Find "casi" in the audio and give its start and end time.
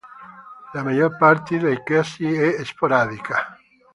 1.83-2.25